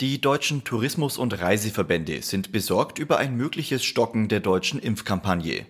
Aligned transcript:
Die 0.00 0.20
deutschen 0.20 0.64
Tourismus- 0.64 1.18
und 1.18 1.40
Reiseverbände 1.40 2.22
sind 2.22 2.52
besorgt 2.52 2.98
über 2.98 3.18
ein 3.18 3.36
mögliches 3.36 3.84
Stocken 3.84 4.28
der 4.28 4.40
deutschen 4.40 4.80
Impfkampagne. 4.80 5.66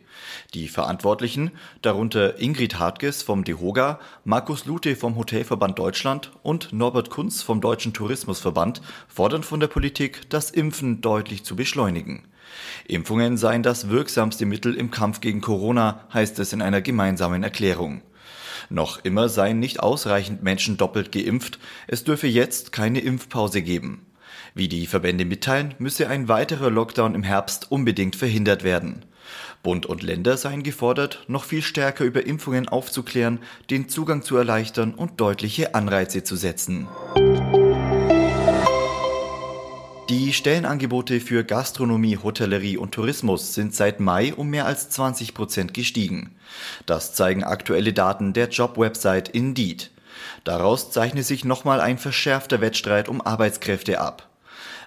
Die 0.54 0.68
Verantwortlichen, 0.68 1.50
darunter 1.82 2.40
Ingrid 2.40 2.78
Hartges 2.78 3.22
vom 3.22 3.44
DEHOGA, 3.44 4.00
Markus 4.24 4.64
Lute 4.64 4.96
vom 4.96 5.16
Hotelverband 5.16 5.78
Deutschland 5.78 6.32
und 6.42 6.72
Norbert 6.72 7.10
Kunz 7.10 7.42
vom 7.42 7.60
Deutschen 7.60 7.92
Tourismusverband, 7.92 8.80
fordern 9.08 9.42
von 9.42 9.60
der 9.60 9.68
Politik, 9.68 10.28
das 10.30 10.50
Impfen 10.50 11.00
deutlich 11.00 11.44
zu 11.44 11.54
beschleunigen. 11.54 12.26
Impfungen 12.86 13.36
seien 13.36 13.62
das 13.62 13.88
wirksamste 13.88 14.46
Mittel 14.46 14.74
im 14.74 14.90
Kampf 14.90 15.20
gegen 15.20 15.40
Corona, 15.40 16.06
heißt 16.12 16.38
es 16.38 16.52
in 16.52 16.62
einer 16.62 16.80
gemeinsamen 16.80 17.42
Erklärung. 17.42 18.02
Noch 18.70 19.04
immer 19.04 19.28
seien 19.28 19.58
nicht 19.58 19.80
ausreichend 19.80 20.42
Menschen 20.42 20.76
doppelt 20.76 21.12
geimpft, 21.12 21.58
es 21.86 22.04
dürfe 22.04 22.26
jetzt 22.26 22.72
keine 22.72 23.00
Impfpause 23.00 23.62
geben. 23.62 24.06
Wie 24.54 24.68
die 24.68 24.86
Verbände 24.86 25.24
mitteilen, 25.24 25.74
müsse 25.78 26.08
ein 26.08 26.28
weiterer 26.28 26.70
Lockdown 26.70 27.14
im 27.14 27.22
Herbst 27.22 27.70
unbedingt 27.70 28.16
verhindert 28.16 28.62
werden. 28.62 29.04
Bund 29.62 29.86
und 29.86 30.02
Länder 30.02 30.36
seien 30.36 30.62
gefordert, 30.62 31.24
noch 31.26 31.44
viel 31.44 31.62
stärker 31.62 32.04
über 32.04 32.26
Impfungen 32.26 32.68
aufzuklären, 32.68 33.40
den 33.70 33.88
Zugang 33.88 34.22
zu 34.22 34.36
erleichtern 34.36 34.94
und 34.94 35.20
deutliche 35.20 35.74
Anreize 35.74 36.22
zu 36.22 36.36
setzen. 36.36 36.86
Die 40.10 40.34
Stellenangebote 40.34 41.18
für 41.18 41.44
Gastronomie, 41.44 42.18
Hotellerie 42.22 42.76
und 42.76 42.92
Tourismus 42.92 43.54
sind 43.54 43.74
seit 43.74 44.00
Mai 44.00 44.34
um 44.34 44.50
mehr 44.50 44.66
als 44.66 44.90
20 44.90 45.32
Prozent 45.32 45.72
gestiegen. 45.72 46.36
Das 46.84 47.14
zeigen 47.14 47.42
aktuelle 47.42 47.94
Daten 47.94 48.34
der 48.34 48.50
Jobwebsite 48.50 49.30
Indeed. 49.32 49.90
Daraus 50.44 50.90
zeichne 50.90 51.22
sich 51.22 51.46
nochmal 51.46 51.80
ein 51.80 51.96
verschärfter 51.96 52.60
Wettstreit 52.60 53.08
um 53.08 53.22
Arbeitskräfte 53.22 53.98
ab. 53.98 54.28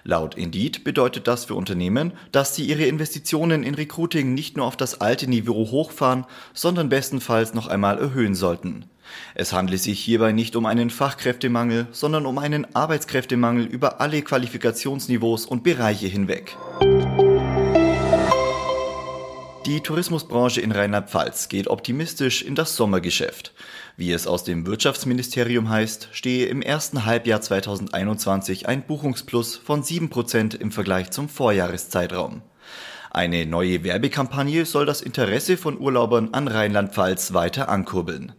Laut 0.04 0.36
Indeed 0.36 0.84
bedeutet 0.84 1.26
das 1.26 1.46
für 1.46 1.56
Unternehmen, 1.56 2.12
dass 2.30 2.54
sie 2.54 2.66
ihre 2.66 2.84
Investitionen 2.84 3.64
in 3.64 3.74
Recruiting 3.74 4.34
nicht 4.34 4.56
nur 4.56 4.66
auf 4.66 4.76
das 4.76 5.00
alte 5.00 5.28
Niveau 5.28 5.72
hochfahren, 5.72 6.26
sondern 6.54 6.88
bestenfalls 6.88 7.54
noch 7.54 7.66
einmal 7.66 7.98
erhöhen 7.98 8.36
sollten. 8.36 8.84
Es 9.34 9.52
handle 9.52 9.78
sich 9.78 10.00
hierbei 10.00 10.32
nicht 10.32 10.56
um 10.56 10.66
einen 10.66 10.90
Fachkräftemangel, 10.90 11.86
sondern 11.92 12.26
um 12.26 12.38
einen 12.38 12.74
Arbeitskräftemangel 12.74 13.64
über 13.64 14.00
alle 14.00 14.22
Qualifikationsniveaus 14.22 15.46
und 15.46 15.62
Bereiche 15.62 16.06
hinweg. 16.06 16.56
Die 19.68 19.80
Tourismusbranche 19.82 20.62
in 20.62 20.72
Rheinland-Pfalz 20.72 21.50
geht 21.50 21.68
optimistisch 21.68 22.40
in 22.40 22.54
das 22.54 22.74
Sommergeschäft. 22.74 23.52
Wie 23.98 24.12
es 24.12 24.26
aus 24.26 24.42
dem 24.42 24.64
Wirtschaftsministerium 24.64 25.68
heißt, 25.68 26.08
stehe 26.12 26.46
im 26.46 26.62
ersten 26.62 27.04
Halbjahr 27.04 27.42
2021 27.42 28.66
ein 28.66 28.86
Buchungsplus 28.86 29.56
von 29.56 29.82
7% 29.82 30.56
im 30.56 30.70
Vergleich 30.72 31.10
zum 31.10 31.28
Vorjahreszeitraum. 31.28 32.40
Eine 33.10 33.44
neue 33.44 33.84
Werbekampagne 33.84 34.64
soll 34.64 34.86
das 34.86 35.02
Interesse 35.02 35.56
von 35.56 35.78
Urlaubern 35.78 36.30
an 36.32 36.48
Rheinland-Pfalz 36.48 37.34
weiter 37.34 37.68
ankurbeln. 37.68 38.32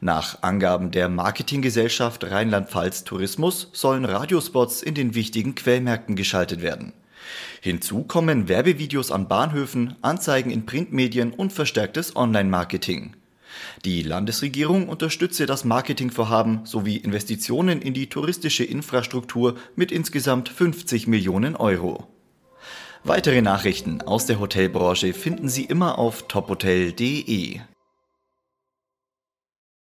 Nach 0.00 0.42
Angaben 0.42 0.90
der 0.90 1.08
Marketinggesellschaft 1.08 2.24
Rheinland-Pfalz 2.24 3.04
Tourismus 3.04 3.68
sollen 3.72 4.04
Radiospots 4.04 4.82
in 4.82 4.94
den 4.94 5.14
wichtigen 5.14 5.54
Quellmärkten 5.54 6.16
geschaltet 6.16 6.62
werden. 6.62 6.92
Hinzu 7.60 8.02
kommen 8.02 8.48
Werbevideos 8.48 9.12
an 9.12 9.28
Bahnhöfen, 9.28 9.94
Anzeigen 10.02 10.50
in 10.50 10.66
Printmedien 10.66 11.32
und 11.32 11.52
verstärktes 11.52 12.16
Online-Marketing. 12.16 13.14
Die 13.84 14.02
Landesregierung 14.02 14.88
unterstütze 14.88 15.46
das 15.46 15.64
Marketingvorhaben 15.64 16.64
sowie 16.64 16.96
Investitionen 16.96 17.82
in 17.82 17.94
die 17.94 18.08
touristische 18.08 18.64
Infrastruktur 18.64 19.56
mit 19.76 19.92
insgesamt 19.92 20.48
50 20.48 21.06
Millionen 21.06 21.56
Euro. 21.56 22.08
Weitere 23.04 23.42
Nachrichten 23.42 24.00
aus 24.02 24.26
der 24.26 24.38
Hotelbranche 24.38 25.12
finden 25.12 25.48
Sie 25.48 25.64
immer 25.64 25.98
auf 25.98 26.28
tophotel.de. 26.28 27.60